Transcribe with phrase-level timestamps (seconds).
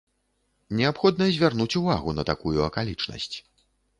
[0.79, 3.33] Неабходна звярнуць увагу на такую акалічнасць.